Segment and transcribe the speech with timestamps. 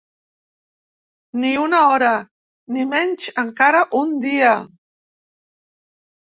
[1.43, 2.13] Ni una hora,
[2.77, 4.55] ni menys encara un dia.